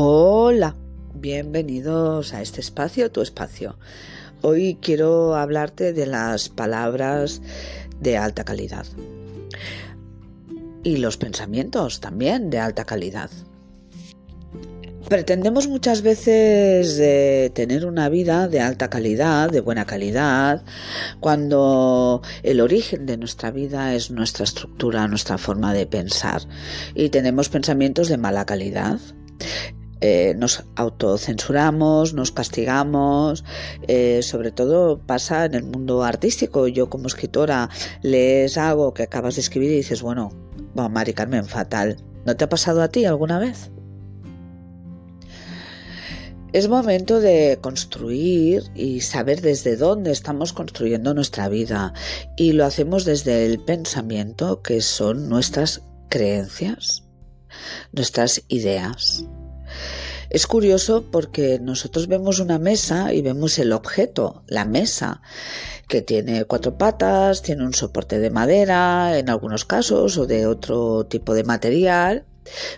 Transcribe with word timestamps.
Hola, 0.00 0.76
bienvenidos 1.12 2.32
a 2.32 2.40
este 2.40 2.60
espacio, 2.60 3.10
tu 3.10 3.20
espacio. 3.20 3.80
Hoy 4.42 4.78
quiero 4.80 5.34
hablarte 5.34 5.92
de 5.92 6.06
las 6.06 6.48
palabras 6.48 7.42
de 7.98 8.16
alta 8.16 8.44
calidad 8.44 8.86
y 10.84 10.98
los 10.98 11.16
pensamientos 11.16 11.98
también 11.98 12.48
de 12.48 12.60
alta 12.60 12.84
calidad. 12.84 13.28
Pretendemos 15.08 15.66
muchas 15.66 16.02
veces 16.02 16.96
eh, 17.00 17.50
tener 17.52 17.84
una 17.84 18.08
vida 18.08 18.46
de 18.46 18.60
alta 18.60 18.88
calidad, 18.88 19.50
de 19.50 19.62
buena 19.62 19.84
calidad, 19.84 20.62
cuando 21.18 22.22
el 22.44 22.60
origen 22.60 23.04
de 23.04 23.16
nuestra 23.16 23.50
vida 23.50 23.92
es 23.96 24.12
nuestra 24.12 24.44
estructura, 24.44 25.08
nuestra 25.08 25.38
forma 25.38 25.74
de 25.74 25.86
pensar 25.86 26.42
y 26.94 27.08
tenemos 27.08 27.48
pensamientos 27.48 28.06
de 28.06 28.16
mala 28.16 28.46
calidad. 28.46 29.00
Eh, 30.00 30.34
nos 30.36 30.64
autocensuramos, 30.76 32.14
nos 32.14 32.32
castigamos, 32.32 33.44
eh, 33.86 34.22
sobre 34.22 34.52
todo 34.52 34.98
pasa 34.98 35.44
en 35.44 35.54
el 35.54 35.64
mundo 35.64 36.02
artístico. 36.02 36.68
Yo 36.68 36.88
como 36.88 37.06
escritora 37.06 37.68
lees 38.02 38.58
algo 38.58 38.94
que 38.94 39.04
acabas 39.04 39.34
de 39.36 39.40
escribir 39.40 39.70
y 39.70 39.76
dices, 39.76 40.02
bueno, 40.02 40.30
va, 40.78 40.88
Mari 40.88 41.12
Carmen, 41.12 41.44
fatal. 41.44 41.96
¿No 42.24 42.36
te 42.36 42.44
ha 42.44 42.48
pasado 42.48 42.82
a 42.82 42.88
ti 42.88 43.04
alguna 43.04 43.38
vez? 43.38 43.70
Es 46.52 46.68
momento 46.68 47.20
de 47.20 47.58
construir 47.60 48.62
y 48.74 49.02
saber 49.02 49.42
desde 49.42 49.76
dónde 49.76 50.12
estamos 50.12 50.54
construyendo 50.54 51.12
nuestra 51.12 51.50
vida 51.50 51.92
y 52.38 52.52
lo 52.52 52.64
hacemos 52.64 53.04
desde 53.04 53.44
el 53.44 53.62
pensamiento 53.62 54.62
que 54.62 54.80
son 54.80 55.28
nuestras 55.28 55.82
creencias, 56.08 57.04
nuestras 57.92 58.42
ideas. 58.48 59.26
Es 60.30 60.46
curioso 60.46 61.06
porque 61.10 61.58
nosotros 61.58 62.06
vemos 62.06 62.38
una 62.38 62.58
mesa 62.58 63.12
y 63.14 63.22
vemos 63.22 63.58
el 63.58 63.72
objeto, 63.72 64.42
la 64.46 64.64
mesa, 64.64 65.22
que 65.88 66.02
tiene 66.02 66.44
cuatro 66.44 66.76
patas, 66.76 67.42
tiene 67.42 67.64
un 67.64 67.72
soporte 67.72 68.18
de 68.18 68.30
madera 68.30 69.18
en 69.18 69.30
algunos 69.30 69.64
casos 69.64 70.18
o 70.18 70.26
de 70.26 70.46
otro 70.46 71.06
tipo 71.06 71.34
de 71.34 71.44
material 71.44 72.26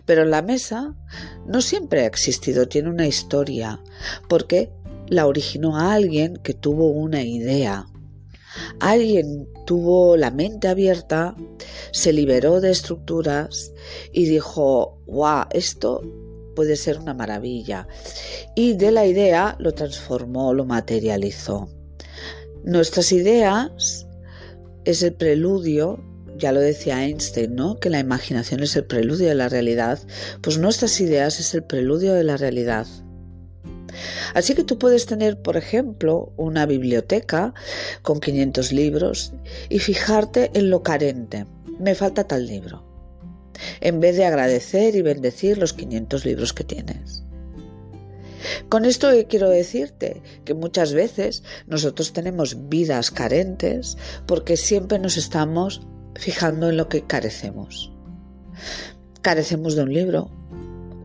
pero 0.05 0.25
la 0.25 0.43
mesa 0.43 0.95
no 1.47 1.61
siempre 1.61 2.03
ha 2.03 2.07
existido, 2.07 2.69
tiene 2.69 2.91
una 2.91 3.07
historia, 3.07 3.81
porque 4.29 4.73
la 5.09 5.27
originó 5.27 5.77
a 5.77 5.93
alguien 5.93 6.37
que 6.37 6.55
tuvo 6.55 6.91
una 6.91 7.23
idea. 7.23 7.87
Alguien 8.81 9.49
tuvo 9.65 10.17
la 10.17 10.31
mente 10.31 10.69
abierta, 10.69 11.37
se 11.93 12.13
liberó 12.13 12.61
de 12.61 12.71
estructuras 12.71 13.73
y 14.13 14.27
dijo, 14.27 15.01
wow, 15.07 15.45
esto 15.51 16.03
puede 16.61 16.77
ser 16.77 16.99
una 16.99 17.15
maravilla. 17.15 17.89
Y 18.55 18.75
de 18.75 18.91
la 18.91 19.07
idea 19.07 19.57
lo 19.59 19.73
transformó, 19.73 20.53
lo 20.53 20.67
materializó. 20.67 21.71
Nuestras 22.65 23.13
ideas 23.13 24.07
es 24.85 25.03
el 25.03 25.15
preludio 25.15 26.05
ya 26.37 26.53
lo 26.53 26.61
decía 26.61 27.03
Einstein, 27.03 27.55
¿no? 27.55 27.79
Que 27.81 27.89
la 27.89 27.99
imaginación 27.99 28.63
es 28.63 28.77
el 28.77 28.85
preludio 28.85 29.29
de 29.29 29.35
la 29.35 29.49
realidad, 29.49 29.99
pues 30.43 30.59
nuestras 30.59 31.01
ideas 31.01 31.41
es 31.41 31.55
el 31.55 31.63
preludio 31.63 32.13
de 32.13 32.25
la 32.25 32.37
realidad. 32.37 32.87
Así 34.35 34.55
que 34.55 34.65
tú 34.65 34.79
puedes 34.79 35.07
tener, 35.07 35.41
por 35.41 35.57
ejemplo, 35.57 36.35
una 36.37 36.67
biblioteca 36.67 37.55
con 38.03 38.21
500 38.21 38.73
libros 38.73 39.33
y 39.71 39.79
fijarte 39.79 40.51
en 40.53 40.69
lo 40.69 40.83
carente. 40.83 41.47
Me 41.79 41.95
falta 41.95 42.25
tal 42.25 42.47
libro. 42.47 42.90
En 43.81 44.01
vez 44.01 44.17
de 44.17 44.25
agradecer 44.25 44.95
y 44.97 45.03
bendecir 45.03 45.59
los 45.59 45.73
500 45.73 46.25
libros 46.25 46.53
que 46.53 46.65
tienes. 46.65 47.23
Con 48.69 48.85
esto 48.85 49.11
quiero 49.29 49.51
decirte 49.51 50.23
que 50.45 50.55
muchas 50.55 50.93
veces 50.93 51.43
nosotros 51.67 52.13
tenemos 52.13 52.69
vidas 52.69 53.11
carentes 53.11 53.97
porque 54.27 54.57
siempre 54.57 54.99
nos 54.99 55.17
estamos 55.17 55.83
fijando 56.15 56.71
en 56.71 56.77
lo 56.77 56.89
que 56.89 57.03
carecemos. 57.03 57.93
Carecemos 59.23 59.75
de 59.75 59.83
un 59.83 59.93
libro, 59.93 60.31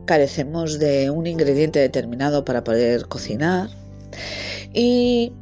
carecemos 0.06 0.79
de 0.79 1.09
un 1.09 1.27
ingrediente 1.27 1.79
determinado 1.79 2.45
para 2.45 2.63
poder 2.63 3.07
cocinar 3.07 3.69
y 4.73 5.33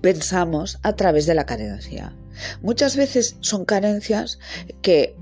pensamos 0.00 0.78
a 0.82 0.94
través 0.94 1.26
de 1.26 1.34
la 1.34 1.46
carencia. 1.46 2.14
Muchas 2.60 2.96
veces 2.96 3.36
son 3.40 3.64
carencias 3.64 4.38
que 4.82 5.16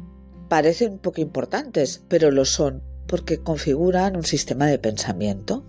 parecen 0.54 0.98
poco 0.98 1.20
importantes, 1.20 2.00
pero 2.06 2.30
lo 2.30 2.44
son 2.44 2.80
porque 3.08 3.40
configuran 3.40 4.14
un 4.14 4.22
sistema 4.22 4.66
de 4.66 4.78
pensamiento. 4.78 5.64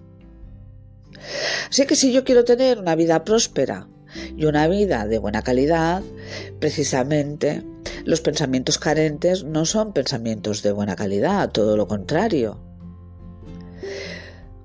Así 1.71 1.87
que 1.87 1.95
si 1.95 2.13
yo 2.13 2.23
quiero 2.23 2.43
tener 2.43 2.77
una 2.77 2.93
vida 2.93 3.23
próspera, 3.23 3.87
y 4.37 4.45
una 4.45 4.67
vida 4.67 5.07
de 5.07 5.17
buena 5.17 5.41
calidad, 5.41 6.03
precisamente 6.59 7.63
los 8.03 8.21
pensamientos 8.21 8.77
carentes 8.77 9.43
no 9.43 9.65
son 9.65 9.91
pensamientos 9.91 10.61
de 10.61 10.71
buena 10.71 10.95
calidad, 10.95 11.49
todo 11.49 11.77
lo 11.77 11.87
contrario. 11.87 12.59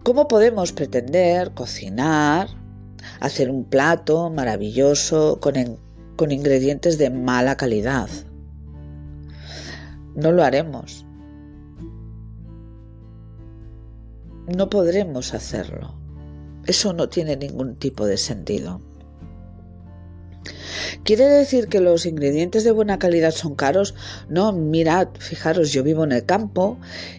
¿Cómo 0.02 0.28
podemos 0.28 0.72
pretender 0.72 1.54
cocinar, 1.54 2.48
hacer 3.20 3.50
un 3.50 3.64
plato 3.64 4.28
maravilloso 4.28 5.40
con, 5.40 5.54
con 6.16 6.30
ingredientes 6.30 6.98
de 6.98 7.08
mala 7.08 7.56
calidad? 7.56 8.10
No 10.14 10.32
lo 10.32 10.42
haremos. 10.42 11.06
No 14.56 14.68
podremos 14.68 15.34
hacerlo. 15.34 15.94
Eso 16.66 16.92
no 16.92 17.08
tiene 17.08 17.36
ningún 17.36 17.76
tipo 17.76 18.06
de 18.06 18.16
sentido. 18.16 18.80
¿Quiere 21.04 21.24
decir 21.24 21.68
que 21.68 21.80
los 21.80 22.04
ingredientes 22.04 22.64
de 22.64 22.72
buena 22.72 22.98
calidad 22.98 23.30
son 23.30 23.54
caros? 23.54 23.94
No, 24.28 24.52
mirad, 24.52 25.08
fijaros, 25.18 25.72
yo 25.72 25.82
vivo 25.82 26.04
en 26.04 26.12
el 26.12 26.24
campo 26.24 26.78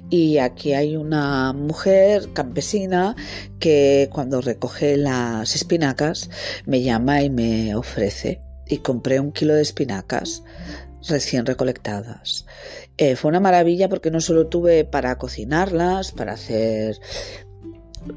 y 0.10 0.38
aquí 0.38 0.74
hay 0.74 0.96
una 0.96 1.54
mujer 1.54 2.30
campesina 2.34 3.16
que 3.60 4.10
cuando 4.12 4.42
recoge 4.42 4.98
las 4.98 5.56
espinacas 5.56 6.30
me 6.66 6.82
llama 6.82 7.24
y 7.24 7.30
me 7.30 7.76
ofrece. 7.76 8.42
Y 8.68 8.78
compré 8.78 9.20
un 9.20 9.32
kilo 9.32 9.54
de 9.56 9.64
espinacas 9.64 10.44
recién 11.08 11.46
recolectadas. 11.46 12.46
Eh, 12.98 13.16
fue 13.16 13.30
una 13.30 13.40
maravilla 13.40 13.90
porque 13.90 14.12
no 14.12 14.22
solo 14.22 14.48
tuve 14.48 14.86
para 14.86 15.18
cocinarlas, 15.18 16.12
para 16.12 16.34
hacer 16.34 17.00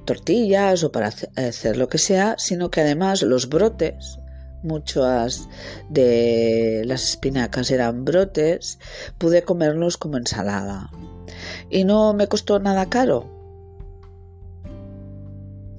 tortillas 0.05 0.83
o 0.85 0.93
para 0.93 1.09
hacer 1.37 1.77
lo 1.77 1.89
que 1.89 1.99
sea, 1.99 2.37
sino 2.39 2.71
que 2.71 2.81
además 2.81 3.23
los 3.23 3.49
brotes 3.49 4.19
muchas 4.65 5.49
de 5.91 6.83
las 6.87 7.05
espinacas 7.05 7.71
eran 7.71 8.05
brotes, 8.05 8.79
pude 9.19 9.43
comerlos 9.43 9.97
como 9.97 10.17
ensalada. 10.17 10.91
Y 11.71 11.85
no 11.85 12.15
me 12.15 12.27
costó 12.27 12.59
nada 12.59 12.89
caro. 12.89 13.34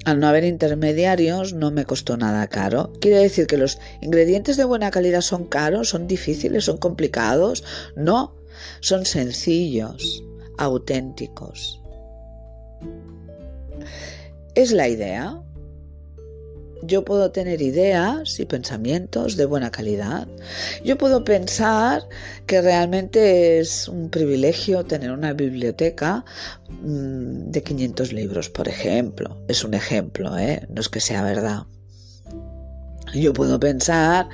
Al 0.05 0.19
no 0.19 0.27
haber 0.27 0.43
intermediarios 0.43 1.53
no 1.53 1.71
me 1.71 1.85
costó 1.85 2.15
nada 2.15 2.47
caro. 2.47 2.93
Quiere 3.01 3.17
decir 3.17 3.47
que 3.47 3.57
los 3.57 3.79
ingredientes 4.01 4.55
de 4.55 4.63
buena 4.63 4.91
calidad 4.91 5.21
son 5.21 5.45
caros, 5.45 5.89
son 5.89 6.07
difíciles, 6.07 6.65
son 6.65 6.77
complicados. 6.77 7.63
No, 7.95 8.35
son 8.81 9.05
sencillos, 9.05 10.23
auténticos. 10.59 11.81
Es 14.53 14.71
la 14.71 14.87
idea. 14.87 15.41
Yo 16.83 17.03
puedo 17.03 17.31
tener 17.31 17.61
ideas 17.61 18.39
y 18.39 18.45
pensamientos 18.45 19.37
de 19.37 19.45
buena 19.45 19.71
calidad. 19.71 20.27
Yo 20.83 20.97
puedo 20.97 21.23
pensar 21.23 22.07
que 22.45 22.61
realmente 22.61 23.59
es 23.59 23.87
un 23.87 24.09
privilegio 24.09 24.85
tener 24.85 25.11
una 25.11 25.33
biblioteca 25.33 26.25
mm, 26.69 27.51
de 27.51 27.63
500 27.63 28.13
libros, 28.13 28.49
por 28.49 28.67
ejemplo. 28.67 29.37
Es 29.47 29.63
un 29.63 29.73
ejemplo, 29.73 30.37
¿eh? 30.37 30.65
no 30.69 30.81
es 30.81 30.89
que 30.89 30.99
sea 30.99 31.23
verdad. 31.23 31.63
Yo 33.13 33.33
puedo 33.33 33.59
pensar 33.59 34.27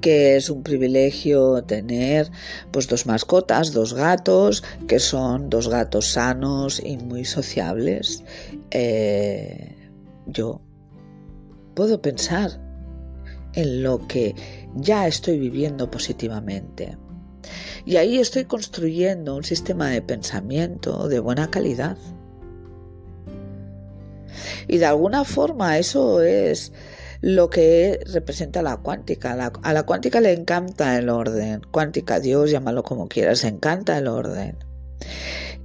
que 0.00 0.36
es 0.36 0.50
un 0.50 0.62
privilegio 0.62 1.62
tener 1.64 2.30
pues 2.70 2.88
dos 2.88 3.06
mascotas, 3.06 3.72
dos 3.72 3.94
gatos, 3.94 4.62
que 4.86 4.98
son 4.98 5.50
dos 5.50 5.68
gatos 5.68 6.06
sanos 6.12 6.80
y 6.84 6.96
muy 6.96 7.24
sociables. 7.24 8.24
Eh, 8.70 9.76
yo 10.26 10.60
puedo 11.78 12.02
pensar 12.02 12.58
en 13.52 13.84
lo 13.84 14.08
que 14.08 14.34
ya 14.74 15.06
estoy 15.06 15.38
viviendo 15.38 15.88
positivamente. 15.88 16.98
Y 17.84 17.98
ahí 17.98 18.18
estoy 18.18 18.46
construyendo 18.46 19.36
un 19.36 19.44
sistema 19.44 19.88
de 19.88 20.02
pensamiento 20.02 21.06
de 21.06 21.20
buena 21.20 21.52
calidad. 21.52 21.96
Y 24.66 24.78
de 24.78 24.86
alguna 24.86 25.22
forma 25.22 25.78
eso 25.78 26.20
es 26.20 26.72
lo 27.20 27.48
que 27.48 28.00
representa 28.12 28.60
la 28.60 28.78
cuántica. 28.78 29.52
a 29.62 29.72
la 29.72 29.82
cuántica 29.84 30.20
le 30.20 30.32
encanta 30.32 30.98
el 30.98 31.08
orden. 31.08 31.62
Cuántica, 31.70 32.18
Dios, 32.18 32.50
llámalo 32.50 32.82
como 32.82 33.06
quieras, 33.06 33.44
encanta 33.44 33.96
el 33.98 34.08
orden. 34.08 34.58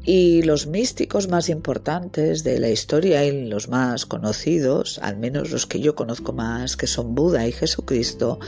Y 0.06 0.42
los 0.42 0.68
místicos 0.68 1.30
más 1.30 1.48
importantes 1.48 2.44
de 2.44 2.60
la 2.60 2.70
historia 2.70 3.24
y 3.24 3.48
los 3.48 3.70
más 3.70 4.06
conocidos, 4.06 5.00
al 5.02 5.18
menos 5.18 5.52
los 5.52 5.66
que 5.66 5.80
yo 5.80 5.96
conozco 5.96 6.34
más, 6.34 6.76
que 6.76 6.88
son 6.88 7.16
Buda 7.16 7.48
y 7.48 7.54
Jesucristo, 7.54 8.40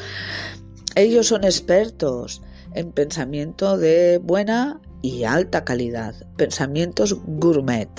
ellos 0.96 1.28
son 1.28 1.46
expertos 1.46 2.42
en 2.74 2.92
pensamiento 2.92 3.78
de 3.78 4.18
buena 4.18 4.82
y 5.02 5.24
alta 5.24 5.64
calidad, 5.64 6.16
pensamientos 6.36 7.18
gourmet. 7.26 7.90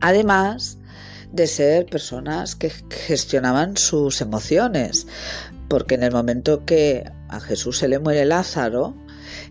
Además 0.00 0.78
de 1.32 1.46
ser 1.46 1.86
personas 1.86 2.54
que 2.56 2.70
gestionaban 2.90 3.76
sus 3.76 4.20
emociones, 4.20 5.06
porque 5.68 5.94
en 5.94 6.02
el 6.02 6.12
momento 6.12 6.64
que 6.64 7.10
a 7.28 7.40
Jesús 7.40 7.78
se 7.78 7.88
le 7.88 7.98
muere 7.98 8.24
Lázaro, 8.24 8.94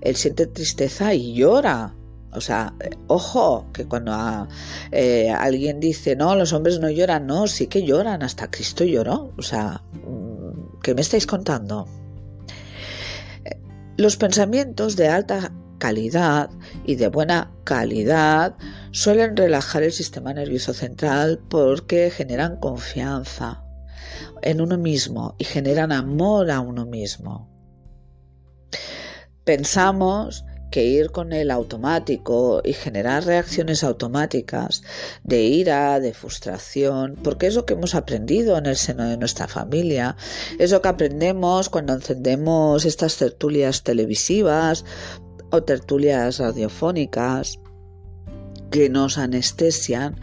él 0.02 0.16
siente 0.16 0.48
tristeza 0.48 1.14
y 1.14 1.34
llora. 1.34 1.96
O 2.34 2.40
sea, 2.40 2.74
ojo, 3.08 3.66
que 3.74 3.86
cuando 3.86 4.48
eh, 4.92 5.30
alguien 5.30 5.80
dice, 5.82 6.16
no, 6.16 6.36
los 6.36 6.54
hombres 6.54 6.80
no 6.80 6.90
lloran, 6.90 7.28
no, 7.28 7.48
sí 7.48 7.68
que 7.68 7.84
lloran, 7.84 8.24
hasta 8.24 8.50
Cristo 8.50 8.86
lloró. 8.86 9.34
O 9.38 9.42
sea, 9.42 9.84
mm, 9.94 10.80
¿qué 10.82 10.96
me 10.96 11.02
estáis 11.02 11.28
contando? 11.28 11.88
Los 13.98 14.16
pensamientos 14.16 14.96
de 14.96 15.10
alta 15.10 15.52
calidad 15.78 16.50
y 16.86 16.96
de 16.96 17.08
buena 17.10 17.52
calidad 17.64 18.56
suelen 18.92 19.36
relajar 19.36 19.84
el 19.84 19.92
sistema 19.92 20.32
nervioso 20.32 20.74
central 20.74 21.40
porque 21.50 22.12
generan 22.12 22.58
confianza 22.58 23.64
en 24.44 24.62
uno 24.62 24.78
mismo 24.78 25.36
y 25.40 25.44
generan 25.44 25.92
amor 25.92 26.52
a 26.52 26.60
uno 26.60 26.86
mismo. 26.86 27.51
Pensamos 29.52 30.46
que 30.72 30.86
ir 30.86 31.12
con 31.12 31.34
el 31.34 31.52
automático 31.52 32.62
y 32.64 32.72
generar 32.72 33.26
reacciones 33.26 33.84
automáticas 33.84 34.82
de 35.26 35.42
ira, 35.42 36.00
de 36.00 36.14
frustración, 36.14 37.20
porque 37.22 37.48
es 37.48 37.56
lo 37.56 37.66
que 37.66 37.74
hemos 37.74 37.94
aprendido 37.94 38.58
en 38.58 38.66
el 38.66 38.78
seno 38.78 39.04
de 39.10 39.18
nuestra 39.18 39.50
familia, 39.50 40.16
es 40.58 40.72
lo 40.72 40.82
que 40.82 40.88
aprendemos 40.88 41.68
cuando 41.68 41.92
encendemos 41.92 42.86
estas 42.86 43.18
tertulias 43.18 43.84
televisivas 43.84 44.86
o 45.50 45.64
tertulias 45.64 46.40
radiofónicas 46.40 47.60
que 48.72 48.88
nos 48.88 49.18
anestesian. 49.18 50.16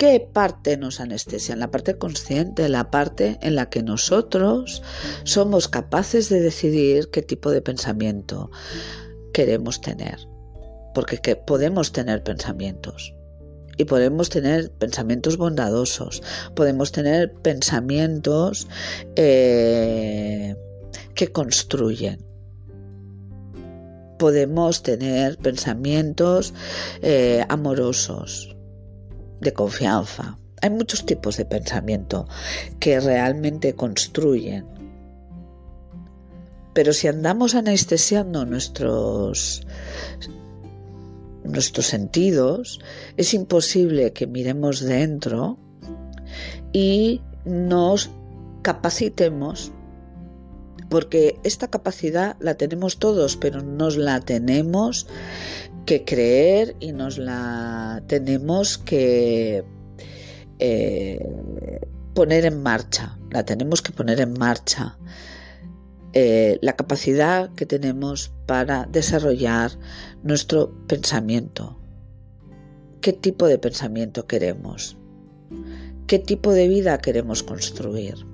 ¿Qué 0.00 0.26
parte 0.32 0.78
nos 0.78 0.98
anestesian? 0.98 1.58
La 1.58 1.70
parte 1.70 1.98
consciente, 1.98 2.70
la 2.70 2.90
parte 2.90 3.38
en 3.42 3.54
la 3.54 3.68
que 3.68 3.82
nosotros 3.82 4.82
somos 5.24 5.68
capaces 5.68 6.30
de 6.30 6.40
decidir 6.40 7.10
qué 7.10 7.20
tipo 7.20 7.50
de 7.50 7.60
pensamiento 7.60 8.50
queremos 9.34 9.82
tener. 9.82 10.16
Porque 10.94 11.36
podemos 11.36 11.92
tener 11.92 12.22
pensamientos. 12.22 13.14
Y 13.76 13.84
podemos 13.84 14.30
tener 14.30 14.70
pensamientos 14.70 15.36
bondadosos. 15.36 16.22
Podemos 16.56 16.92
tener 16.92 17.34
pensamientos 17.34 18.68
eh, 19.16 20.56
que 21.14 21.28
construyen. 21.30 22.24
Podemos 24.18 24.82
tener 24.82 25.36
pensamientos 25.36 26.54
eh, 27.02 27.44
amorosos, 27.50 28.49
de 29.40 29.52
confianza. 29.52 30.38
Hay 30.62 30.70
muchos 30.70 31.06
tipos 31.06 31.36
de 31.36 31.44
pensamiento 31.44 32.28
que 32.78 33.00
realmente 33.00 33.74
construyen 33.74 34.66
pero 36.72 36.92
si 36.92 37.08
andamos 37.08 37.54
anestesiando 37.54 38.46
nuestros, 38.46 39.66
nuestros 41.42 41.86
sentidos, 41.86 42.80
es 43.16 43.34
imposible 43.34 44.12
que 44.12 44.26
miremos 44.26 44.80
dentro 44.80 45.58
y 46.72 47.22
nos 47.44 48.10
capacitemos 48.62 49.72
porque 50.88 51.38
esta 51.44 51.68
capacidad 51.68 52.36
la 52.40 52.54
tenemos 52.54 52.98
todos, 52.98 53.36
pero 53.36 53.62
nos 53.62 53.96
la 53.96 54.20
tenemos 54.20 55.06
que 55.86 56.04
creer 56.04 56.76
y 56.80 56.92
nos 56.92 57.18
la 57.18 58.02
tenemos 58.06 58.78
que 58.78 59.64
eh, 60.58 61.18
poner 62.14 62.44
en 62.44 62.62
marcha, 62.62 63.18
la 63.30 63.44
tenemos 63.44 63.82
que 63.82 63.92
poner 63.92 64.20
en 64.20 64.32
marcha. 64.34 64.98
Eh, 66.12 66.58
la 66.60 66.74
capacidad 66.74 67.52
que 67.54 67.66
tenemos 67.66 68.32
para 68.46 68.86
desarrollar 68.86 69.70
nuestro 70.24 70.72
pensamiento. 70.88 71.78
¿Qué 73.00 73.12
tipo 73.12 73.46
de 73.46 73.58
pensamiento 73.58 74.26
queremos? 74.26 74.96
¿Qué 76.08 76.18
tipo 76.18 76.52
de 76.52 76.66
vida 76.66 76.98
queremos 76.98 77.44
construir? 77.44 78.29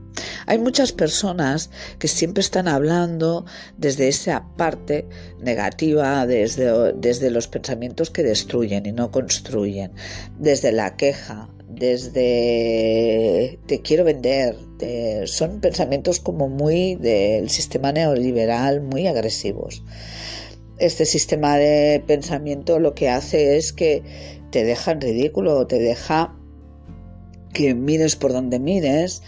Hay 0.46 0.58
muchas 0.58 0.92
personas 0.92 1.70
que 1.98 2.08
siempre 2.08 2.40
están 2.40 2.68
hablando 2.68 3.44
desde 3.76 4.08
esa 4.08 4.46
parte 4.56 5.06
negativa, 5.40 6.26
desde, 6.26 6.92
desde 6.92 7.30
los 7.30 7.48
pensamientos 7.48 8.10
que 8.10 8.22
destruyen 8.22 8.86
y 8.86 8.92
no 8.92 9.10
construyen, 9.10 9.92
desde 10.38 10.70
la 10.70 10.96
queja, 10.96 11.48
desde 11.68 13.58
te 13.66 13.82
quiero 13.82 14.04
vender, 14.04 14.56
son 15.26 15.60
pensamientos 15.60 16.20
como 16.20 16.48
muy 16.48 16.94
del 16.94 17.50
sistema 17.50 17.92
neoliberal, 17.92 18.80
muy 18.80 19.06
agresivos. 19.06 19.82
Este 20.78 21.06
sistema 21.06 21.56
de 21.56 22.02
pensamiento 22.06 22.78
lo 22.78 22.94
que 22.94 23.08
hace 23.08 23.56
es 23.56 23.72
que 23.72 24.02
te 24.50 24.64
deja 24.64 24.92
en 24.92 25.00
ridículo, 25.00 25.66
te 25.66 25.78
deja 25.78 26.36
que 27.52 27.74
mires 27.74 28.16
por 28.16 28.32
donde 28.32 28.58
mires, 28.58 29.22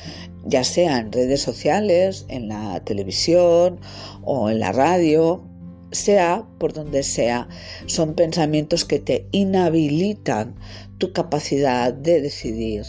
ya 0.48 0.64
sea 0.64 0.98
en 0.98 1.12
redes 1.12 1.42
sociales, 1.42 2.24
en 2.28 2.48
la 2.48 2.80
televisión 2.80 3.80
o 4.22 4.50
en 4.50 4.60
la 4.60 4.72
radio, 4.72 5.44
sea 5.92 6.46
por 6.58 6.72
donde 6.72 7.02
sea, 7.02 7.48
son 7.86 8.14
pensamientos 8.14 8.84
que 8.84 8.98
te 8.98 9.26
inhabilitan 9.30 10.56
tu 10.98 11.12
capacidad 11.12 11.92
de 11.92 12.20
decidir 12.20 12.84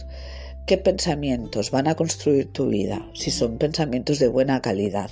qué 0.67 0.77
pensamientos 0.77 1.71
van 1.71 1.87
a 1.87 1.95
construir 1.95 2.51
tu 2.51 2.67
vida, 2.67 3.09
si 3.13 3.31
son 3.31 3.57
pensamientos 3.57 4.19
de 4.19 4.27
buena 4.27 4.61
calidad. 4.61 5.11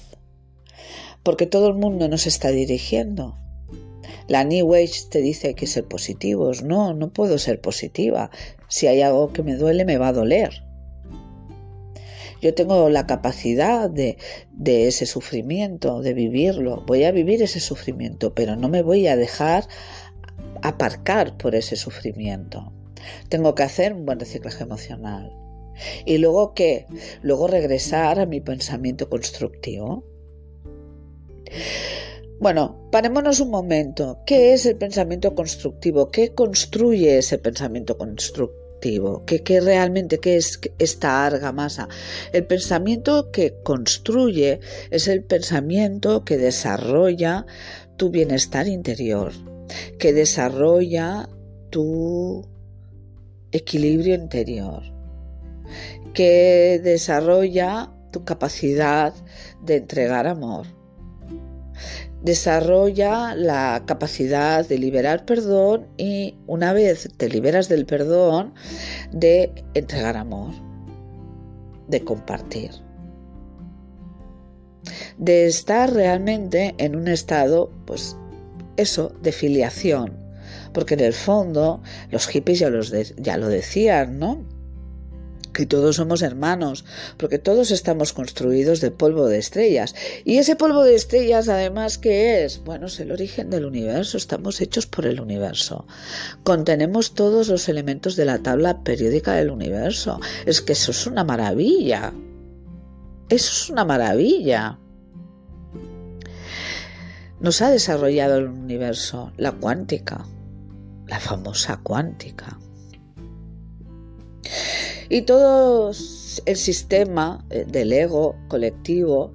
Porque 1.24 1.46
todo 1.46 1.68
el 1.68 1.74
mundo 1.76 2.08
nos 2.08 2.28
está 2.28 2.50
dirigiendo. 2.50 3.38
La 4.28 4.44
New 4.44 4.74
Age 4.74 5.08
te 5.10 5.22
dice 5.22 5.56
que 5.56 5.68
ser 5.68 5.86
positivos. 5.86 6.64
No, 6.64 6.94
no 6.94 7.12
puedo 7.12 7.38
ser 7.38 7.60
positiva. 7.60 8.30
Si 8.68 8.88
hay 8.88 9.02
algo 9.02 9.34
que 9.34 9.44
me 9.44 9.56
duele, 9.56 9.84
me 9.84 9.98
va 9.98 10.10
a 10.10 10.14
doler. 10.14 10.67
Yo 12.42 12.54
tengo 12.54 12.90
la 12.90 13.08
capacidad 13.08 13.90
de, 13.90 14.18
ese 14.66 15.06
sufrimiento, 15.06 16.02
de 16.02 16.14
vivirlo. 16.14 16.84
Voy 16.86 17.04
a 17.04 17.12
vivir 17.12 17.42
ese 17.42 17.60
sufrimiento, 17.60 18.34
pero 18.34 18.56
no 18.56 18.70
me 18.70 18.82
voy 18.82 19.08
a 19.08 19.16
dejar 19.16 19.68
aparcar 20.62 21.38
por 21.38 21.56
ese 21.56 21.76
sufrimiento. 21.76 22.72
Tengo 23.30 23.56
que 23.56 23.64
hacer 23.64 23.94
un 23.94 24.06
buen 24.06 24.20
reciclaje 24.20 24.64
emocional. 24.64 25.32
¿Y 26.06 26.18
luego 26.18 26.54
qué? 26.54 26.88
Luego 27.22 27.48
regresar 27.48 28.20
a 28.20 28.26
mi 28.26 28.42
pensamiento 28.42 29.10
constructivo. 29.10 30.04
Bueno, 32.40 32.88
parémonos 32.92 33.40
un 33.40 33.50
momento. 33.50 34.20
¿Qué 34.26 34.54
es 34.54 34.66
el 34.66 34.78
pensamiento 34.78 35.34
constructivo? 35.34 36.10
¿Qué 36.10 36.34
construye 36.34 37.18
ese 37.18 37.40
pensamiento 37.40 37.98
constructivo? 37.98 38.67
¿Qué, 38.80 39.44
qué 39.44 39.60
realmente 39.60 40.20
es 40.24 40.60
esta 40.78 41.26
argamasa? 41.26 41.88
El 42.32 42.46
pensamiento 42.46 43.32
que 43.32 43.56
construye 43.64 44.60
es 44.92 45.08
el 45.08 45.24
pensamiento 45.24 46.24
que 46.24 46.38
desarrolla 46.38 47.46
tu 47.98 48.12
bienestar 48.12 48.68
interior, 48.68 49.32
que 49.98 50.14
desarrolla 50.14 51.28
tu 51.72 52.48
equilibrio 53.52 54.16
interior, 54.16 54.84
que 56.14 56.80
desarrolla 56.84 57.92
tu 58.12 58.24
capacidad 58.24 59.14
de 59.64 59.78
entregar 59.78 60.28
amor. 60.28 60.68
Desarrolla 62.22 63.36
la 63.36 63.84
capacidad 63.86 64.68
de 64.68 64.78
liberar 64.80 65.26
perdón 65.26 65.88
y 65.98 66.36
una 66.48 66.74
vez 66.74 67.10
te 67.16 67.30
liberas 67.30 67.70
del 67.70 67.86
perdón, 67.86 68.54
de 69.12 69.52
entregar 69.76 70.18
amor, 70.18 70.54
de 71.88 72.04
compartir, 72.04 72.72
de 75.18 75.46
estar 75.46 75.94
realmente 75.94 76.74
en 76.80 76.96
un 76.96 77.08
estado, 77.08 77.72
pues 77.86 78.18
eso, 78.78 79.14
de 79.22 79.32
filiación, 79.32 80.18
porque 80.74 80.96
en 80.96 81.02
el 81.02 81.14
fondo 81.14 81.82
los 82.10 82.28
hippies 82.28 82.60
ya, 82.60 83.38
lo 83.38 83.48
decían, 83.48 84.20
¿no? 84.20 84.57
Que 85.58 85.66
todos 85.66 85.96
somos 85.96 86.22
hermanos, 86.22 86.86
porque 87.18 87.40
todos 87.40 87.72
estamos 87.72 88.14
construidos 88.14 88.80
de 88.80 88.92
polvo 88.92 89.26
de 89.26 89.40
estrellas. 89.40 89.96
Y 90.24 90.38
ese 90.38 90.56
polvo 90.56 90.84
de 90.84 90.94
estrellas, 90.94 91.50
además, 91.50 91.98
¿qué 91.98 92.46
es? 92.46 92.64
Bueno, 92.64 92.86
es 92.86 93.00
el 93.00 93.12
origen 93.12 93.50
del 93.50 93.66
universo, 93.66 94.18
estamos 94.18 94.62
hechos 94.62 94.86
por 94.86 95.08
el 95.08 95.20
universo. 95.20 95.88
Contenemos 96.44 97.16
todos 97.16 97.48
los 97.48 97.70
elementos 97.70 98.16
de 98.16 98.26
la 98.26 98.44
tabla 98.44 98.84
periódica 98.84 99.34
del 99.34 99.50
universo. 99.50 100.20
Es 100.46 100.62
que 100.62 100.74
eso 100.74 100.92
es 100.92 101.08
una 101.08 101.24
maravilla. 101.24 102.14
Eso 103.28 103.52
es 103.52 103.70
una 103.72 103.84
maravilla. 103.84 104.78
Nos 107.40 107.64
ha 107.64 107.72
desarrollado 107.72 108.38
el 108.38 108.46
universo, 108.46 109.32
la 109.38 109.54
cuántica, 109.54 110.24
la 111.08 111.20
famosa 111.20 111.80
cuántica. 111.82 112.60
Y 115.10 115.22
todo 115.22 115.92
el 116.46 116.58
sistema 116.58 117.46
eh, 117.50 117.66
del 117.68 117.94
ego 117.94 118.36
colectivo 118.48 119.34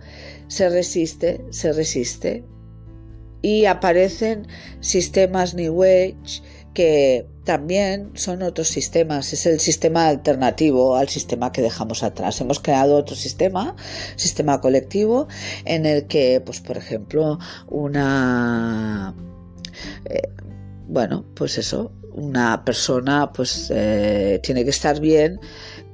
se 0.48 0.68
resiste, 0.68 1.44
se 1.50 1.72
resiste. 1.72 2.44
Y 3.40 3.64
aparecen 3.64 4.46
sistemas 4.80 5.54
New 5.54 5.82
Age 5.82 6.42
que 6.74 7.26
también 7.44 8.12
son 8.14 8.42
otros 8.42 8.68
sistemas, 8.68 9.32
es 9.32 9.46
el 9.46 9.60
sistema 9.60 10.06
alternativo 10.08 10.96
al 10.96 11.08
sistema 11.08 11.52
que 11.52 11.60
dejamos 11.60 12.02
atrás. 12.02 12.40
Hemos 12.40 12.60
creado 12.60 12.96
otro 12.96 13.16
sistema, 13.16 13.76
sistema 14.16 14.60
colectivo, 14.60 15.28
en 15.64 15.86
el 15.86 16.06
que, 16.06 16.40
pues, 16.44 16.60
por 16.60 16.76
ejemplo, 16.76 17.38
una, 17.68 19.14
eh, 20.04 20.28
bueno, 20.88 21.24
pues 21.34 21.58
eso, 21.58 21.92
una 22.14 22.64
persona 22.64 23.32
pues 23.32 23.70
eh, 23.74 24.40
tiene 24.42 24.64
que 24.64 24.70
estar 24.70 25.00
bien 25.00 25.40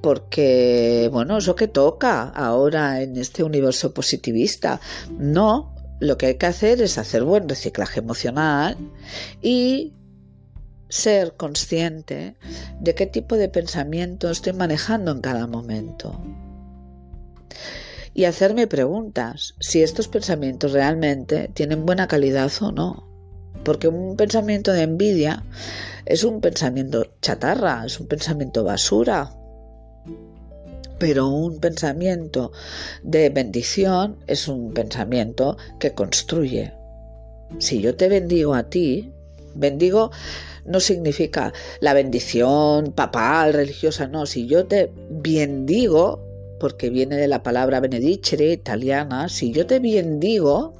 porque, 0.00 1.08
bueno, 1.12 1.38
es 1.38 1.46
lo 1.46 1.56
que 1.56 1.68
toca 1.68 2.28
ahora 2.28 3.02
en 3.02 3.16
este 3.16 3.42
universo 3.42 3.92
positivista. 3.92 4.80
No, 5.10 5.75
lo 6.00 6.16
que 6.16 6.26
hay 6.26 6.34
que 6.37 6.46
hacer 6.46 6.80
es 6.80 6.98
hacer 6.98 7.25
buen 7.25 7.48
reciclaje 7.48 8.00
emocional 8.00 8.76
y 9.42 9.94
ser 10.88 11.34
consciente 11.37 12.37
de 12.80 12.94
qué 12.94 13.06
tipo 13.06 13.37
de 13.37 13.48
pensamiento 13.48 14.30
estoy 14.30 14.52
manejando 14.52 15.12
en 15.12 15.20
cada 15.20 15.46
momento. 15.46 16.20
Y 18.14 18.25
hacerme 18.25 18.66
preguntas 18.66 19.54
si 19.60 19.82
estos 19.82 20.08
pensamientos 20.08 20.72
realmente 20.72 21.50
tienen 21.54 21.84
buena 21.87 22.08
calidad 22.08 22.50
o 22.60 22.72
no. 22.72 23.08
Porque 23.65 23.88
un 23.88 24.17
pensamiento 24.17 24.73
de 24.73 24.83
envidia 24.83 25.45
es 26.07 26.25
un 26.25 26.41
pensamiento 26.41 27.07
chatarra, 27.21 27.85
es 27.85 28.00
un 28.00 28.07
pensamiento 28.07 28.65
basura. 28.65 29.31
Pero 30.99 31.29
un 31.29 31.61
pensamiento 31.61 32.53
de 33.03 33.31
bendición 33.31 34.17
es 34.27 34.49
un 34.49 34.73
pensamiento 34.73 35.57
que 35.79 35.93
construye. 35.93 36.73
Si 37.59 37.81
yo 37.81 37.95
te 37.95 38.09
bendigo 38.09 38.55
a 38.55 38.69
ti, 38.69 39.12
bendigo 39.55 40.11
no 40.69 40.81
significa 40.81 41.53
la 41.81 41.95
bendición 41.95 42.93
papal, 42.93 43.55
religiosa, 43.55 44.07
no. 44.07 44.27
Si 44.27 44.47
yo 44.47 44.67
te 44.67 44.93
bendigo, 45.11 46.21
porque 46.61 46.91
viene 46.91 47.17
de 47.17 47.29
la 47.29 47.43
palabra 47.43 47.81
benedicere 47.81 48.53
italiana, 48.53 49.29
si 49.29 49.50
yo 49.50 49.67
te 49.67 49.79
bendigo, 49.79 50.75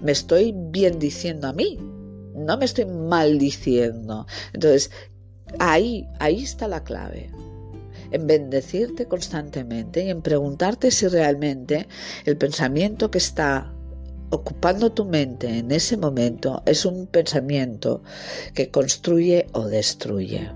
me 0.00 0.12
estoy 0.12 0.54
bendiciendo 0.56 1.48
a 1.48 1.52
mí, 1.52 1.78
no 2.40 2.56
me 2.56 2.64
estoy 2.64 2.86
maldiciendo. 2.86 4.26
Entonces, 4.52 4.90
ahí, 5.58 6.08
ahí 6.18 6.42
está 6.42 6.68
la 6.68 6.82
clave. 6.82 7.30
En 8.10 8.26
bendecirte 8.26 9.06
constantemente 9.06 10.04
y 10.04 10.10
en 10.10 10.22
preguntarte 10.22 10.90
si 10.90 11.06
realmente 11.06 11.86
el 12.24 12.36
pensamiento 12.36 13.10
que 13.10 13.18
está 13.18 13.72
ocupando 14.30 14.92
tu 14.92 15.04
mente 15.04 15.58
en 15.58 15.70
ese 15.70 15.96
momento 15.96 16.62
es 16.66 16.84
un 16.84 17.06
pensamiento 17.06 18.02
que 18.54 18.70
construye 18.70 19.46
o 19.52 19.66
destruye. 19.66 20.50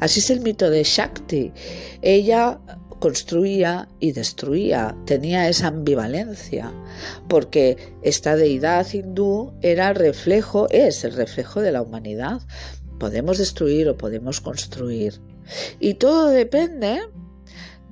Así 0.00 0.20
es 0.20 0.30
el 0.30 0.40
mito 0.40 0.68
de 0.68 0.82
Shakti. 0.82 1.52
Ella 2.02 2.60
construía 3.02 3.88
y 3.98 4.12
destruía, 4.12 4.96
tenía 5.06 5.48
esa 5.48 5.66
ambivalencia, 5.66 6.72
porque 7.28 7.76
esta 8.00 8.36
deidad 8.36 8.86
hindú 8.92 9.52
era 9.60 9.88
el 9.88 9.96
reflejo, 9.96 10.68
es 10.70 11.02
el 11.02 11.14
reflejo 11.14 11.60
de 11.60 11.72
la 11.72 11.82
humanidad. 11.82 12.42
Podemos 13.00 13.38
destruir 13.38 13.88
o 13.88 13.96
podemos 13.96 14.40
construir. 14.40 15.20
Y 15.80 15.94
todo 15.94 16.28
depende 16.28 17.00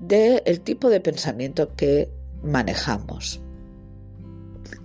del 0.01 0.61
tipo 0.61 0.89
de 0.89 1.01
pensamiento 1.01 1.75
que 1.75 2.09
manejamos. 2.45 3.41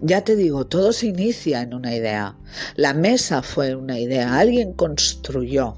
Ya 0.01 0.23
te 0.23 0.35
digo, 0.35 0.65
todo 0.65 0.91
se 0.91 1.05
inicia 1.05 1.61
en 1.61 1.75
una 1.75 1.95
idea. 1.95 2.35
La 2.75 2.95
mesa 2.95 3.43
fue 3.43 3.75
una 3.75 3.99
idea, 3.99 4.39
alguien 4.39 4.73
construyó 4.73 5.77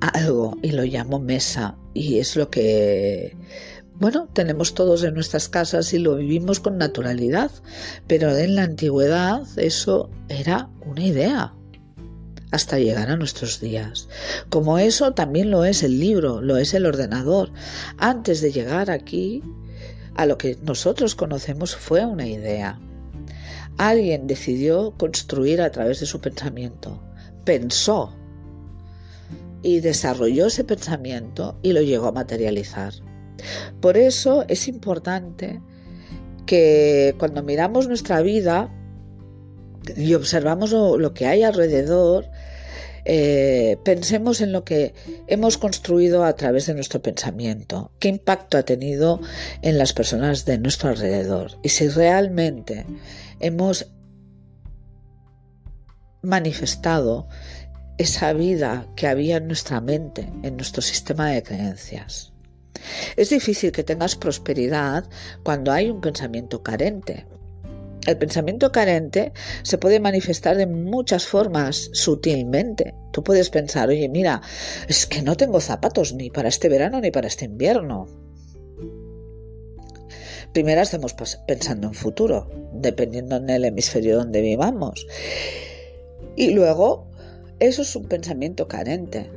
algo 0.00 0.56
y 0.62 0.70
lo 0.70 0.84
llamó 0.86 1.20
mesa 1.20 1.76
y 1.94 2.18
es 2.18 2.36
lo 2.36 2.50
que, 2.50 3.36
bueno, 3.94 4.28
tenemos 4.32 4.74
todos 4.74 5.02
en 5.04 5.14
nuestras 5.14 5.48
casas 5.48 5.92
y 5.92 5.98
lo 5.98 6.16
vivimos 6.16 6.60
con 6.60 6.78
naturalidad, 6.78 7.50
pero 8.06 8.36
en 8.36 8.56
la 8.56 8.64
antigüedad 8.64 9.42
eso 9.56 10.10
era 10.28 10.68
una 10.84 11.04
idea 11.04 11.54
hasta 12.50 12.78
llegar 12.78 13.10
a 13.10 13.16
nuestros 13.16 13.60
días. 13.60 14.08
Como 14.50 14.78
eso 14.78 15.12
también 15.12 15.50
lo 15.50 15.64
es 15.64 15.82
el 15.82 15.98
libro, 15.98 16.40
lo 16.40 16.58
es 16.58 16.74
el 16.74 16.86
ordenador. 16.86 17.50
Antes 17.98 18.40
de 18.40 18.52
llegar 18.52 18.90
aquí 18.90 19.42
a 20.14 20.26
lo 20.26 20.38
que 20.38 20.58
nosotros 20.62 21.14
conocemos 21.14 21.74
fue 21.74 22.04
una 22.04 22.26
idea. 22.26 22.78
Alguien 23.78 24.26
decidió 24.26 24.92
construir 24.98 25.62
a 25.62 25.70
través 25.70 26.00
de 26.00 26.06
su 26.06 26.20
pensamiento, 26.20 27.02
pensó 27.44 28.14
y 29.62 29.80
desarrolló 29.80 30.46
ese 30.46 30.64
pensamiento 30.64 31.58
y 31.62 31.72
lo 31.72 31.82
llegó 31.82 32.08
a 32.08 32.12
materializar. 32.12 32.92
Por 33.80 33.96
eso 33.96 34.44
es 34.48 34.68
importante 34.68 35.60
que 36.46 37.14
cuando 37.18 37.42
miramos 37.42 37.88
nuestra 37.88 38.20
vida 38.22 38.70
y 39.96 40.14
observamos 40.14 40.72
lo, 40.72 41.14
que 41.14 41.26
hay 41.26 41.42
alrededor, 41.42 42.28
eh, 43.04 43.78
pensemos 43.84 44.40
en 44.40 44.52
lo 44.52 44.64
que 44.64 44.94
hemos 45.26 45.58
construido 45.58 46.24
a 46.24 46.34
través 46.34 46.66
de 46.66 46.74
nuestro 46.74 47.02
pensamiento, 47.02 47.90
qué 47.98 48.08
impacto 48.08 48.58
ha 48.58 48.62
tenido 48.62 49.20
en 49.62 49.78
las 49.78 49.92
personas 49.92 50.44
de 50.44 50.58
nuestro 50.58 50.90
alrededor 50.90 51.52
y 51.62 51.70
si 51.70 51.88
realmente 51.88 52.86
hemos 53.40 53.88
manifestado 56.22 57.26
esa 58.02 58.32
vida 58.32 58.86
que 58.96 59.06
había 59.06 59.36
en 59.36 59.46
nuestra 59.46 59.80
mente, 59.80 60.28
en 60.42 60.56
nuestro 60.56 60.82
sistema 60.82 61.30
de 61.30 61.42
creencias. 61.42 62.32
Es 63.16 63.30
difícil 63.30 63.70
que 63.70 63.84
tengas 63.84 64.16
prosperidad 64.16 65.08
cuando 65.44 65.72
hay 65.72 65.88
un 65.88 66.00
pensamiento 66.00 66.62
carente. 66.62 67.26
El 68.06 68.18
pensamiento 68.18 68.72
carente 68.72 69.32
se 69.62 69.78
puede 69.78 70.00
manifestar 70.00 70.56
de 70.56 70.66
muchas 70.66 71.26
formas 71.26 71.90
sutilmente. 71.92 72.94
Tú 73.12 73.22
puedes 73.22 73.50
pensar, 73.50 73.88
oye, 73.88 74.08
mira, 74.08 74.42
es 74.88 75.06
que 75.06 75.22
no 75.22 75.36
tengo 75.36 75.60
zapatos 75.60 76.12
ni 76.12 76.28
para 76.28 76.48
este 76.48 76.68
verano 76.68 77.00
ni 77.00 77.12
para 77.12 77.28
este 77.28 77.44
invierno. 77.44 78.08
Primero 80.52 80.80
estamos 80.80 81.14
pensando 81.46 81.86
en 81.86 81.94
futuro, 81.94 82.50
dependiendo 82.74 83.36
en 83.36 83.48
el 83.48 83.64
hemisferio 83.64 84.18
donde 84.18 84.40
vivamos. 84.40 85.06
Y 86.34 86.50
luego 86.50 87.11
eso 87.62 87.82
es 87.82 87.94
un 87.94 88.04
pensamiento 88.04 88.66
carente. 88.66 89.30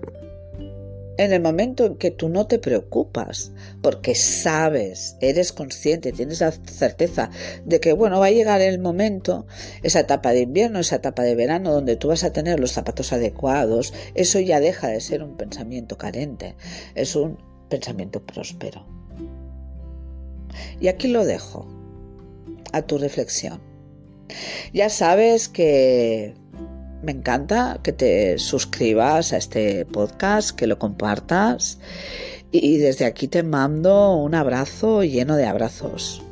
En 1.17 1.31
el 1.31 1.41
momento 1.41 1.85
en 1.85 1.95
que 1.95 2.11
tú 2.11 2.27
no 2.27 2.47
te 2.47 2.59
preocupas, 2.59 3.53
porque 3.81 4.15
sabes, 4.15 5.15
eres 5.21 5.53
consciente, 5.53 6.11
tienes 6.11 6.41
la 6.41 6.51
certeza 6.51 7.29
de 7.63 7.79
que, 7.79 7.93
bueno, 7.93 8.19
va 8.19 8.25
a 8.25 8.31
llegar 8.31 8.61
el 8.61 8.79
momento, 8.79 9.45
esa 9.81 10.01
etapa 10.01 10.31
de 10.31 10.41
invierno, 10.41 10.79
esa 10.79 10.97
etapa 10.97 11.23
de 11.23 11.35
verano, 11.35 11.71
donde 11.71 11.95
tú 11.95 12.07
vas 12.09 12.23
a 12.23 12.33
tener 12.33 12.59
los 12.59 12.71
zapatos 12.71 13.13
adecuados, 13.13 13.93
eso 14.15 14.39
ya 14.39 14.59
deja 14.59 14.87
de 14.87 14.99
ser 14.99 15.23
un 15.23 15.37
pensamiento 15.37 15.97
carente, 15.97 16.55
es 16.95 17.15
un 17.15 17.37
pensamiento 17.69 18.25
próspero. 18.25 18.85
Y 20.81 20.87
aquí 20.87 21.07
lo 21.07 21.23
dejo, 21.23 21.67
a 22.73 22.81
tu 22.81 22.97
reflexión. 22.97 23.61
Ya 24.73 24.89
sabes 24.89 25.47
que 25.47 26.33
me 27.05 27.11
encanta 27.11 27.79
que 27.83 27.93
te 27.93 28.39
suscribas 28.39 29.31
a 29.31 29.37
este 29.37 29.85
podcast, 29.85 30.51
que 30.51 30.67
lo 30.67 30.79
compartas 30.79 31.77
y 32.51 32.77
desde 32.77 33.05
aquí 33.05 33.27
te 33.27 33.43
mando 33.43 34.15
un 34.15 34.33
abrazo 34.33 35.03
lleno 35.03 35.35
de 35.35 35.45
abrazos. 35.45 36.24